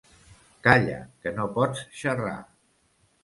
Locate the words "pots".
1.57-1.83